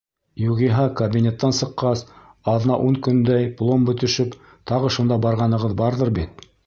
Юғиһә 0.43 0.85
кабинеттан 1.01 1.53
сыҡҡас, 1.57 2.01
аҙна-ун 2.53 2.97
көндән 3.09 3.45
пломба 3.61 3.95
төшөп, 4.05 4.35
тағы 4.73 4.91
шунда 4.97 5.19
барғанығыҙ 5.27 5.77
барҙыр 5.85 6.13
бит? 6.19 6.47